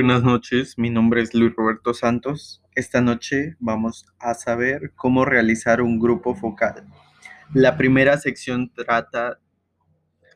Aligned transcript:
Buenas 0.00 0.22
noches, 0.22 0.78
mi 0.78 0.90
nombre 0.90 1.22
es 1.22 1.34
Luis 1.34 1.52
Roberto 1.56 1.92
Santos. 1.92 2.62
Esta 2.76 3.00
noche 3.00 3.56
vamos 3.58 4.06
a 4.20 4.34
saber 4.34 4.92
cómo 4.94 5.24
realizar 5.24 5.82
un 5.82 5.98
grupo 5.98 6.36
focal. 6.36 6.86
La 7.52 7.76
primera 7.76 8.16
sección 8.16 8.72
trata 8.72 9.40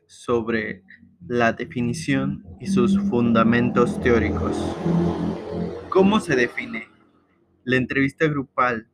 sobre 0.09 0.83
la 1.29 1.53
definición 1.53 2.45
y 2.59 2.67
sus 2.67 2.99
fundamentos 3.09 4.01
teóricos. 4.01 4.59
¿Cómo 5.91 6.19
se 6.19 6.35
define? 6.35 6.89
La 7.63 7.77
entrevista 7.77 8.27
grupal 8.27 8.89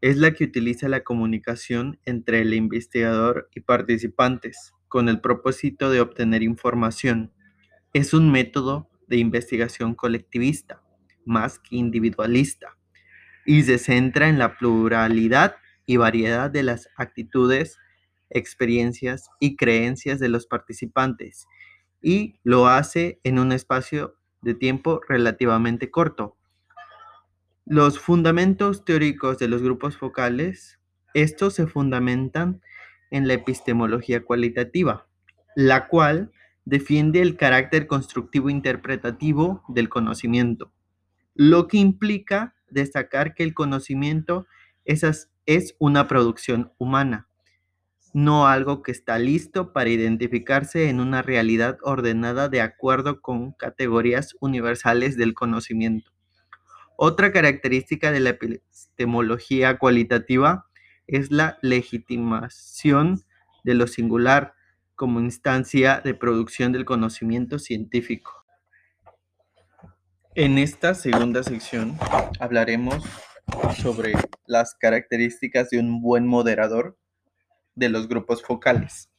es 0.00 0.16
la 0.16 0.32
que 0.32 0.44
utiliza 0.44 0.88
la 0.88 1.04
comunicación 1.04 2.00
entre 2.06 2.40
el 2.40 2.54
investigador 2.54 3.50
y 3.54 3.60
participantes 3.60 4.72
con 4.88 5.10
el 5.10 5.20
propósito 5.20 5.90
de 5.90 6.00
obtener 6.00 6.42
información. 6.42 7.34
Es 7.92 8.14
un 8.14 8.32
método 8.32 8.89
de 9.10 9.18
investigación 9.18 9.94
colectivista, 9.94 10.80
más 11.26 11.58
que 11.58 11.76
individualista, 11.76 12.78
y 13.44 13.64
se 13.64 13.76
centra 13.76 14.28
en 14.28 14.38
la 14.38 14.56
pluralidad 14.56 15.56
y 15.84 15.96
variedad 15.96 16.48
de 16.50 16.62
las 16.62 16.88
actitudes, 16.96 17.78
experiencias 18.30 19.28
y 19.40 19.56
creencias 19.56 20.20
de 20.20 20.28
los 20.28 20.46
participantes, 20.46 21.46
y 22.00 22.38
lo 22.44 22.68
hace 22.68 23.20
en 23.24 23.40
un 23.40 23.52
espacio 23.52 24.14
de 24.42 24.54
tiempo 24.54 25.00
relativamente 25.08 25.90
corto. 25.90 26.36
Los 27.66 27.98
fundamentos 27.98 28.84
teóricos 28.84 29.38
de 29.38 29.48
los 29.48 29.60
grupos 29.60 29.96
focales, 29.96 30.78
estos 31.14 31.54
se 31.54 31.66
fundamentan 31.66 32.62
en 33.10 33.26
la 33.26 33.34
epistemología 33.34 34.24
cualitativa, 34.24 35.08
la 35.56 35.88
cual 35.88 36.30
defiende 36.70 37.20
el 37.20 37.36
carácter 37.36 37.88
constructivo 37.88 38.48
interpretativo 38.48 39.64
del 39.66 39.88
conocimiento, 39.88 40.72
lo 41.34 41.66
que 41.66 41.78
implica 41.78 42.54
destacar 42.68 43.34
que 43.34 43.42
el 43.42 43.54
conocimiento 43.54 44.46
es, 44.84 45.28
es 45.46 45.74
una 45.80 46.06
producción 46.06 46.72
humana, 46.78 47.26
no 48.14 48.46
algo 48.46 48.82
que 48.82 48.92
está 48.92 49.18
listo 49.18 49.72
para 49.72 49.90
identificarse 49.90 50.88
en 50.88 51.00
una 51.00 51.22
realidad 51.22 51.76
ordenada 51.82 52.48
de 52.48 52.60
acuerdo 52.60 53.20
con 53.20 53.50
categorías 53.50 54.36
universales 54.38 55.16
del 55.16 55.34
conocimiento. 55.34 56.12
Otra 56.96 57.32
característica 57.32 58.12
de 58.12 58.20
la 58.20 58.30
epistemología 58.30 59.76
cualitativa 59.76 60.66
es 61.08 61.32
la 61.32 61.58
legitimación 61.62 63.24
de 63.64 63.74
lo 63.74 63.88
singular, 63.88 64.54
como 65.00 65.18
instancia 65.18 66.02
de 66.04 66.12
producción 66.12 66.72
del 66.72 66.84
conocimiento 66.84 67.58
científico. 67.58 68.44
En 70.34 70.58
esta 70.58 70.92
segunda 70.92 71.42
sección 71.42 71.96
hablaremos 72.38 73.02
sobre 73.80 74.12
las 74.44 74.74
características 74.74 75.70
de 75.70 75.78
un 75.78 76.02
buen 76.02 76.26
moderador 76.26 76.98
de 77.74 77.88
los 77.88 78.08
grupos 78.08 78.42
focales. 78.42 79.10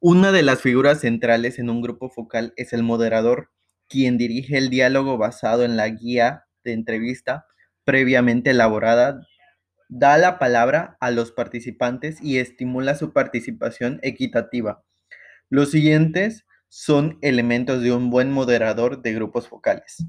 Una 0.00 0.32
de 0.32 0.42
las 0.42 0.62
figuras 0.62 1.00
centrales 1.00 1.58
en 1.58 1.68
un 1.68 1.82
grupo 1.82 2.08
focal 2.08 2.54
es 2.56 2.72
el 2.72 2.82
moderador, 2.82 3.50
quien 3.86 4.16
dirige 4.16 4.56
el 4.56 4.70
diálogo 4.70 5.18
basado 5.18 5.62
en 5.62 5.76
la 5.76 5.90
guía 5.90 6.46
de 6.64 6.72
entrevista 6.72 7.44
previamente 7.84 8.52
elaborada 8.52 9.28
da 9.90 10.16
la 10.18 10.38
palabra 10.38 10.96
a 11.00 11.10
los 11.10 11.32
participantes 11.32 12.22
y 12.22 12.38
estimula 12.38 12.94
su 12.94 13.12
participación 13.12 13.98
equitativa. 14.02 14.84
Los 15.48 15.72
siguientes 15.72 16.46
son 16.68 17.18
elementos 17.22 17.82
de 17.82 17.92
un 17.92 18.08
buen 18.08 18.30
moderador 18.30 19.02
de 19.02 19.12
grupos 19.12 19.48
focales. 19.48 20.06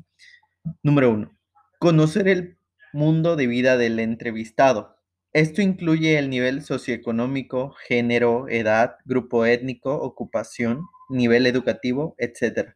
Número 0.84 1.10
1. 1.10 1.36
Conocer 1.80 2.28
el 2.28 2.58
mundo 2.94 3.36
de 3.36 3.48
vida 3.48 3.76
del 3.78 4.00
entrevistado. 4.00 4.98
Esto 5.34 5.64
incluye 5.64 6.20
el 6.20 6.30
nivel 6.30 6.62
socioeconómico, 6.62 7.72
género, 7.88 8.48
edad, 8.50 8.98
grupo 9.06 9.46
étnico, 9.46 9.96
ocupación, 9.96 10.84
nivel 11.10 11.48
educativo, 11.48 12.16
etc. 12.20 12.76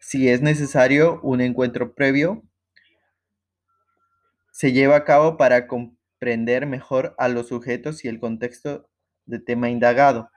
Si 0.00 0.28
es 0.28 0.42
necesario 0.42 1.20
un 1.22 1.40
encuentro 1.40 1.94
previo, 1.94 2.42
se 4.50 4.72
lleva 4.72 4.96
a 4.96 5.04
cabo 5.04 5.36
para 5.36 5.68
comprender 6.24 6.64
mejor 6.64 7.14
a 7.18 7.28
los 7.28 7.48
sujetos 7.48 8.02
y 8.02 8.08
el 8.08 8.18
contexto 8.18 8.88
de 9.26 9.40
tema 9.40 9.68
indagado. 9.68 10.30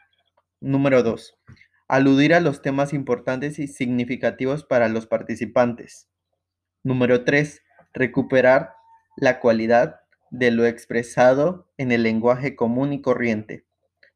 Número 0.59 1.01
2. 1.01 1.39
Aludir 1.87 2.33
a 2.33 2.41
los 2.41 2.61
temas 2.61 2.91
importantes 2.91 3.57
y 3.57 3.69
significativos 3.69 4.65
para 4.65 4.89
los 4.89 5.07
participantes. 5.07 6.09
Número 6.83 7.23
3. 7.23 7.61
Recuperar 7.93 8.73
la 9.15 9.39
cualidad 9.39 10.01
de 10.29 10.51
lo 10.51 10.65
expresado 10.65 11.71
en 11.77 11.93
el 11.93 12.03
lenguaje 12.03 12.57
común 12.57 12.91
y 12.91 13.01
corriente. 13.01 13.65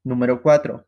Número 0.04 0.42
4. 0.42 0.86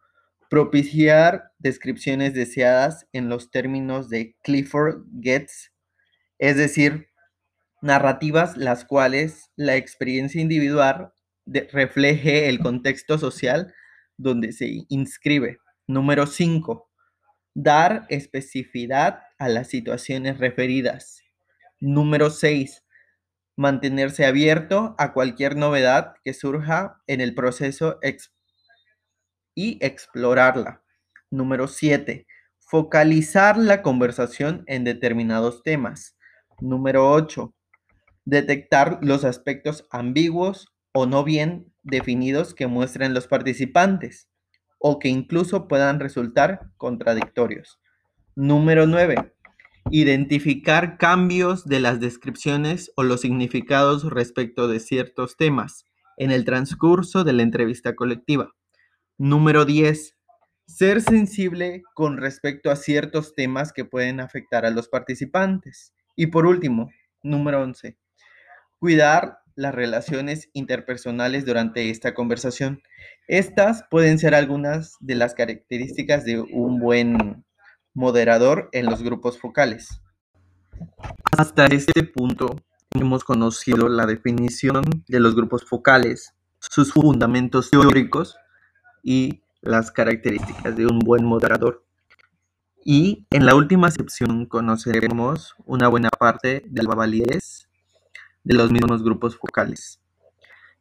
Propiciar 0.50 1.53
descripciones 1.59 2.33
deseadas 2.33 3.07
en 3.13 3.29
los 3.29 3.51
términos 3.51 4.09
de 4.09 4.35
Clifford 4.44 5.05
Getz, 5.21 5.71
es 6.39 6.57
decir, 6.57 7.07
narrativas 7.83 8.55
las 8.55 8.85
cuales 8.85 9.51
la 9.57 9.75
experiencia 9.75 10.41
individual 10.41 11.11
refleje 11.45 12.47
el 12.47 12.59
contexto 12.59 13.17
social 13.17 13.73
donde 14.16 14.53
se 14.53 14.85
inscribe. 14.88 15.57
Número 15.85 16.25
5. 16.25 16.89
Dar 17.53 18.05
especificidad 18.07 19.23
a 19.38 19.49
las 19.49 19.67
situaciones 19.67 20.38
referidas. 20.38 21.23
Número 21.81 22.29
6. 22.29 22.85
Mantenerse 23.57 24.25
abierto 24.25 24.95
a 24.97 25.11
cualquier 25.11 25.57
novedad 25.57 26.13
que 26.23 26.33
surja 26.33 27.01
en 27.05 27.19
el 27.19 27.35
proceso 27.35 28.00
y 29.55 29.77
explorarla. 29.85 30.83
Número 31.29 31.67
7. 31.67 32.25
Focalizar 32.59 33.57
la 33.57 33.81
conversación 33.81 34.63
en 34.67 34.85
determinados 34.85 35.63
temas. 35.63 36.15
Número 36.61 37.11
8 37.11 37.53
detectar 38.25 39.00
los 39.01 39.25
aspectos 39.25 39.85
ambiguos 39.91 40.73
o 40.94 41.06
no 41.06 41.23
bien 41.23 41.73
definidos 41.84 42.53
que 42.53 42.67
muestren 42.67 43.13
los 43.13 43.28
participantes 43.28 44.29
o 44.79 45.00
que 45.00 45.09
incluso 45.09 45.67
puedan 45.67 46.00
resultar 46.00 46.72
contradictorios. 46.78 47.79
Número 48.35 48.88
9. 48.88 49.33
Identificar 49.91 50.97
cambios 50.97 51.66
de 51.66 51.79
las 51.79 52.00
descripciones 52.00 52.91
o 52.95 53.03
los 53.03 53.22
significados 53.22 54.09
respecto 54.09 54.67
de 54.67 54.79
ciertos 54.79 55.35
temas 55.35 55.85
en 56.17 56.31
el 56.31 56.45
transcurso 56.45 57.23
de 57.23 57.33
la 57.33 57.44
entrevista 57.44 57.95
colectiva. 57.95 58.53
Número 59.17 59.66
10. 59.66 60.16
Ser 60.66 61.01
sensible 61.01 61.83
con 61.94 62.17
respecto 62.17 62.72
a 62.72 62.75
ciertos 62.75 63.35
temas 63.35 63.73
que 63.73 63.85
pueden 63.85 64.19
afectar 64.19 64.66
a 64.66 64.69
los 64.69 64.88
participantes. 64.88 65.94
Y 66.16 66.28
por 66.28 66.45
último, 66.45 66.89
número 67.22 67.62
11 67.62 67.97
Cuidar 68.83 69.39
las 69.55 69.73
relaciones 69.73 70.49
interpersonales 70.51 71.45
durante 71.45 71.89
esta 71.89 72.13
conversación. 72.13 72.81
Estas 73.29 73.85
pueden 73.89 74.19
ser 74.19 74.35
algunas 74.35 74.97
de 74.99 75.16
las 75.16 75.35
características 75.35 76.25
de 76.25 76.41
un 76.41 76.81
buen 76.81 77.45
moderador 77.94 78.67
en 78.73 78.88
los 78.88 79.01
grupos 79.01 79.39
focales. 79.39 80.01
Hasta 81.38 81.67
este 81.67 82.03
punto 82.03 82.57
hemos 82.94 83.24
conocido 83.24 83.88
la 83.88 84.06
definición 84.06 84.83
de 85.07 85.19
los 85.21 85.33
grupos 85.33 85.63
focales, 85.63 86.33
sus 86.59 86.91
fundamentos 86.91 87.71
teóricos 87.71 88.36
y 89.01 89.44
las 89.62 89.94
características 89.94 90.75
de 90.75 90.88
un 90.88 91.00
buen 91.00 91.24
moderador. 91.24 91.86
Y 92.83 93.27
en 93.29 93.45
la 93.45 93.56
última 93.56 93.89
sección 93.91 94.45
conoceremos 94.45 95.56
una 95.63 95.88
buena 95.88 96.09
parte 96.09 96.65
de 96.68 96.83
la 96.83 96.95
validez 96.95 97.69
de 98.44 98.56
los 98.56 98.72
mismos 98.72 99.04
grupos 99.04 99.38
focales. 99.38 100.00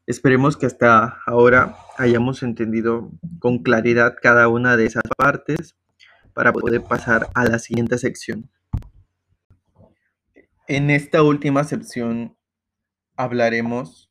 Esperemos 0.07 0.57
que 0.57 0.67
hasta 0.67 1.21
ahora 1.27 1.77
hayamos 1.97 2.43
entendido 2.43 3.11
con 3.39 3.63
claridad 3.63 4.17
cada 4.21 4.49
una 4.49 4.77
de 4.77 4.87
esas 4.87 5.05
partes 5.17 5.77
para 6.35 6.53
poder 6.53 6.83
pasar 6.83 7.29
a 7.35 7.45
la 7.45 7.59
siguiente 7.59 7.99
sección. 7.99 8.51
En 10.67 10.91
esta 10.91 11.23
última 11.23 11.65
sección 11.65 12.37
hablaremos 13.17 14.11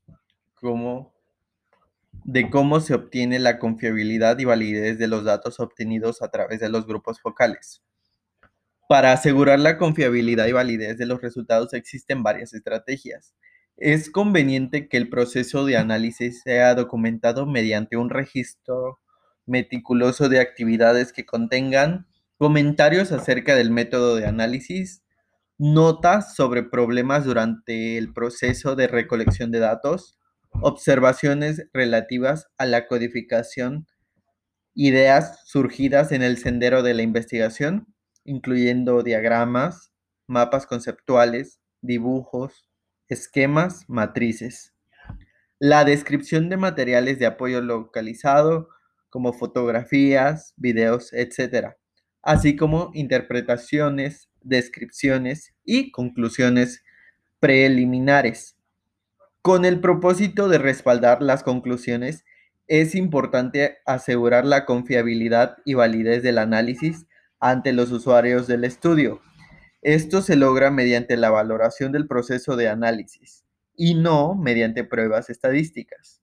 de 2.24 2.50
cómo 2.50 2.80
se 2.80 2.94
obtiene 2.94 3.40
la 3.40 3.58
confiabilidad 3.58 4.38
y 4.40 4.46
validez 4.46 5.00
de 5.00 5.08
los 5.08 5.24
datos 5.24 5.60
obtenidos 5.60 6.22
a 6.22 6.30
través 6.30 6.60
de 6.60 6.70
los 6.70 6.86
grupos 6.86 7.20
focales. 7.20 7.82
Para 8.92 9.14
asegurar 9.14 9.58
la 9.58 9.78
confiabilidad 9.78 10.48
y 10.48 10.52
validez 10.52 10.98
de 10.98 11.06
los 11.06 11.22
resultados 11.22 11.74
existen 11.74 12.24
varias 12.24 12.54
estrategias. 12.54 13.34
Es 13.78 14.10
conveniente 14.10 14.90
que 14.90 14.98
el 14.98 15.08
proceso 15.08 15.64
de 15.64 15.78
análisis 15.78 16.42
sea 16.42 16.76
documentado 16.76 17.46
mediante 17.46 17.96
un 17.96 18.10
registro 18.10 19.00
meticuloso 19.46 20.28
de 20.28 20.42
actividades 20.42 21.14
que 21.14 21.26
contengan 21.26 22.06
comentarios 22.38 23.14
acerca 23.14 23.56
del 23.56 23.72
método 23.72 24.18
de 24.18 24.26
análisis, 24.26 25.06
notas 25.58 26.36
sobre 26.36 26.62
problemas 26.62 27.24
durante 27.24 27.98
el 27.98 28.12
proceso 28.12 28.76
de 28.76 28.88
recolección 28.88 29.52
de 29.52 29.60
datos, 29.60 30.20
observaciones 30.62 31.66
relativas 31.72 32.48
a 32.58 32.66
la 32.66 32.88
codificación, 32.88 33.88
ideas 34.76 35.40
surgidas 35.46 36.12
en 36.12 36.24
el 36.24 36.38
sendero 36.38 36.84
de 36.84 36.94
la 36.94 37.04
investigación, 37.04 37.88
incluyendo 38.24 39.04
diagramas, 39.04 39.92
mapas 40.28 40.66
conceptuales, 40.66 41.60
dibujos, 41.82 42.66
esquemas, 43.08 43.86
matrices. 43.88 44.74
La 45.60 45.84
descripción 45.86 46.50
de 46.50 46.58
materiales 46.58 47.20
de 47.20 47.26
apoyo 47.26 47.62
localizado, 47.62 48.70
como 49.10 49.34
fotografías, 49.34 50.54
videos, 50.56 51.12
etc. 51.14 51.76
Así 52.22 52.56
como 52.56 52.92
interpretaciones, 52.94 54.30
descripciones 54.42 55.54
y 55.64 55.92
conclusiones 55.92 56.84
preliminares. 57.40 58.58
Con 59.42 59.66
el 59.66 59.82
propósito 59.82 60.48
de 60.48 60.60
respaldar 60.60 61.22
las 61.22 61.44
conclusiones, 61.44 62.24
es 62.68 62.96
importante 62.96 63.80
asegurar 63.86 64.46
la 64.46 64.66
confiabilidad 64.66 65.58
y 65.66 65.74
validez 65.74 66.24
del 66.24 66.38
análisis 66.38 67.06
ante 67.42 67.74
los 67.74 67.92
usuarios 67.92 68.48
del 68.48 68.64
estudio. 68.64 69.20
Esto 69.82 70.22
se 70.22 70.36
logra 70.36 70.70
mediante 70.70 71.18
la 71.18 71.32
valoración 71.32 71.92
del 71.92 72.08
proceso 72.08 72.56
de 72.56 72.70
análisis 72.70 73.44
y 73.76 73.96
no 73.96 74.36
mediante 74.36 74.84
pruebas 74.84 75.30
estadísticas. 75.32 76.22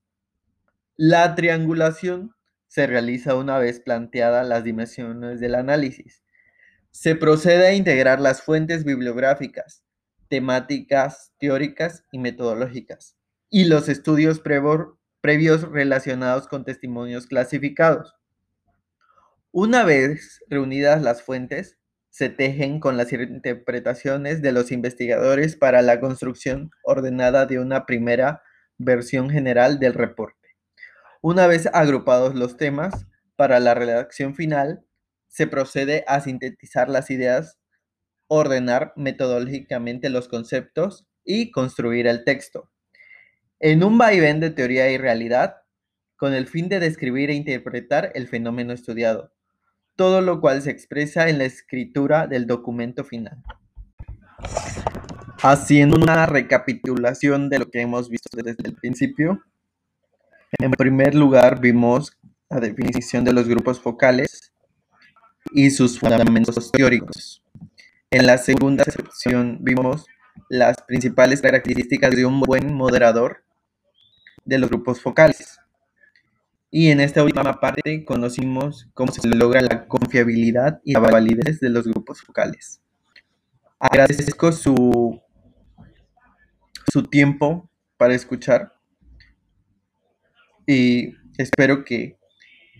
La 0.95 1.35
triangulación 1.35 2.33
se 2.67 2.87
realiza 2.87 3.35
una 3.35 3.57
vez 3.57 3.81
planteadas 3.81 4.47
las 4.47 4.63
dimensiones 4.63 5.39
del 5.39 5.55
análisis. 5.55 6.23
Se 6.91 7.15
procede 7.15 7.67
a 7.67 7.73
integrar 7.73 8.21
las 8.21 8.41
fuentes 8.41 8.85
bibliográficas, 8.85 9.83
temáticas, 10.29 11.33
teóricas 11.37 12.05
y 12.11 12.19
metodológicas, 12.19 13.17
y 13.49 13.65
los 13.65 13.89
estudios 13.89 14.39
previos 14.39 15.61
relacionados 15.69 16.47
con 16.47 16.63
testimonios 16.63 17.27
clasificados. 17.27 18.18
Una 19.51 19.83
vez 19.83 20.43
reunidas 20.47 21.01
las 21.01 21.23
fuentes, 21.23 21.79
se 22.11 22.29
tejen 22.29 22.79
con 22.79 22.97
las 22.97 23.11
interpretaciones 23.11 24.43
de 24.43 24.51
los 24.51 24.71
investigadores 24.71 25.55
para 25.55 25.81
la 25.81 25.99
construcción 25.99 26.69
ordenada 26.83 27.47
de 27.47 27.57
una 27.57 27.87
primera 27.87 28.43
versión 28.77 29.31
general 29.31 29.79
del 29.79 29.95
reporte. 29.95 30.49
Una 31.21 31.47
vez 31.47 31.67
agrupados 31.73 32.35
los 32.35 32.57
temas, 32.57 33.07
para 33.35 33.59
la 33.59 33.73
redacción 33.73 34.35
final, 34.35 34.85
se 35.29 35.47
procede 35.47 36.03
a 36.05 36.21
sintetizar 36.21 36.87
las 36.87 37.09
ideas, 37.09 37.57
ordenar 38.27 38.93
metodológicamente 38.95 40.11
los 40.11 40.27
conceptos 40.27 41.07
y 41.23 41.49
construir 41.49 42.05
el 42.05 42.23
texto. 42.23 42.69
En 43.59 43.83
un 43.83 43.97
vaivén 43.97 44.41
de 44.41 44.51
teoría 44.51 44.91
y 44.91 44.99
realidad, 44.99 45.55
con 46.17 46.35
el 46.35 46.45
fin 46.45 46.69
de 46.69 46.79
describir 46.79 47.31
e 47.31 47.33
interpretar 47.33 48.11
el 48.13 48.27
fenómeno 48.27 48.73
estudiado 48.73 49.33
todo 49.99 50.21
lo 50.21 50.39
cual 50.39 50.61
se 50.61 50.71
expresa 50.71 51.27
en 51.27 51.39
la 51.39 51.43
escritura 51.43 52.25
del 52.25 52.47
documento 52.47 53.03
final. 53.03 53.43
Haciendo 55.41 55.97
una 55.97 56.25
recapitulación 56.25 57.49
de 57.49 57.59
lo 57.59 57.69
que 57.69 57.81
hemos 57.81 58.09
visto 58.09 58.29
desde 58.41 58.63
el 58.63 58.75
principio, 58.75 59.43
en 60.57 60.71
primer 60.71 61.15
lugar 61.15 61.59
vimos 61.59 62.17
la 62.49 62.61
definición 62.61 63.25
de 63.25 63.33
los 63.33 63.49
grupos 63.49 63.81
focales 63.81 64.53
y 65.51 65.69
sus 65.69 65.99
fundamentos 65.99 66.71
teóricos. 66.71 67.43
En 68.09 68.25
la 68.25 68.37
segunda 68.37 68.85
sección 68.85 69.57
vimos 69.59 70.05
las 70.47 70.77
principales 70.83 71.41
características 71.41 72.15
de 72.15 72.25
un 72.25 72.39
buen 72.39 72.73
moderador 72.73 73.43
de 74.45 74.59
los 74.59 74.69
grupos 74.69 75.01
focales. 75.01 75.59
Y 76.71 76.89
en 76.91 76.99
esta 76.99 77.23
última 77.23 77.59
parte 77.59 78.05
conocimos 78.05 78.87
cómo 78.93 79.11
se 79.11 79.27
logra 79.27 79.61
la 79.61 79.87
confiabilidad 79.87 80.79
y 80.83 80.93
la 80.93 80.99
validez 80.99 81.59
de 81.59 81.69
los 81.69 81.85
grupos 81.85 82.21
focales. 82.21 82.81
Agradezco 83.79 84.51
su, 84.51 85.19
su 86.91 87.03
tiempo 87.03 87.69
para 87.97 88.13
escuchar 88.13 88.73
y 90.67 91.15
espero 91.39 91.83
que 91.83 92.17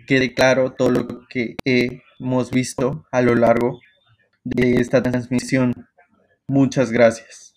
quede 0.05 0.35
claro 0.35 0.73
todo 0.73 0.91
lo 0.91 1.27
que 1.27 1.55
hemos 1.65 2.51
visto 2.51 3.07
a 3.11 3.21
lo 3.21 3.33
largo 3.33 3.79
de 4.43 4.75
esta 4.75 5.01
transmisión. 5.01 5.87
Muchas 6.47 6.91
gracias. 6.91 7.48